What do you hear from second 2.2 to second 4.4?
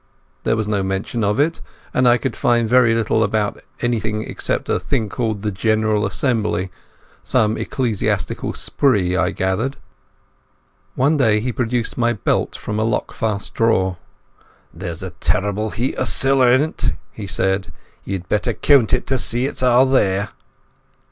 find very little about anything